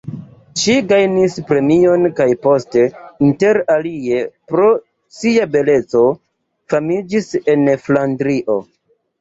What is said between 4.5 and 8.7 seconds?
pro sia beleco, famiĝis en Flandrio.